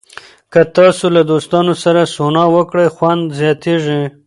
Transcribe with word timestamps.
که 0.51 0.61
تاسو 0.75 1.05
له 1.15 1.21
دوستانو 1.31 1.73
سره 1.83 2.01
سونا 2.15 2.43
وکړئ، 2.55 2.87
خوند 2.95 3.23
زیاتېږي. 3.39 4.01